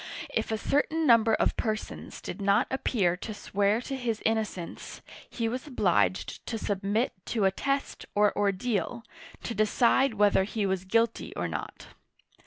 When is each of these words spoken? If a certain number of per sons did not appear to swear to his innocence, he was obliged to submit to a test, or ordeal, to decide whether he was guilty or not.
If 0.33 0.51
a 0.51 0.57
certain 0.57 1.05
number 1.05 1.35
of 1.35 1.55
per 1.57 1.75
sons 1.75 2.21
did 2.21 2.41
not 2.41 2.65
appear 2.71 3.15
to 3.17 3.35
swear 3.35 3.79
to 3.81 3.95
his 3.95 4.19
innocence, 4.25 5.03
he 5.29 5.47
was 5.47 5.67
obliged 5.67 6.43
to 6.47 6.57
submit 6.57 7.13
to 7.27 7.45
a 7.45 7.51
test, 7.51 8.07
or 8.15 8.35
ordeal, 8.35 9.03
to 9.43 9.53
decide 9.53 10.15
whether 10.15 10.43
he 10.43 10.65
was 10.65 10.85
guilty 10.85 11.35
or 11.35 11.47
not. 11.47 11.85